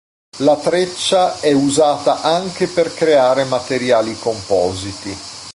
La 0.39 0.55
treccia 0.57 1.39
è 1.39 1.51
usata 1.53 2.23
anche 2.23 2.65
per 2.65 2.91
creare 2.91 3.43
materiali 3.43 4.17
compositi. 4.17 5.15